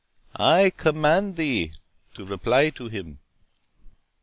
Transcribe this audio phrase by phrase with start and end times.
[0.37, 1.73] I command thee
[2.15, 3.19] to reply to him."